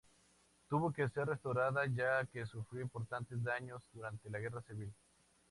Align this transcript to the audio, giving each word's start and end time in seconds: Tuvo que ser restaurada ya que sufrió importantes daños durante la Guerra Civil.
Tuvo 0.67 0.91
que 0.91 1.07
ser 1.09 1.27
restaurada 1.27 1.85
ya 1.85 2.25
que 2.25 2.47
sufrió 2.47 2.81
importantes 2.81 3.43
daños 3.43 3.83
durante 3.93 4.31
la 4.31 4.39
Guerra 4.39 4.63
Civil. 4.63 4.91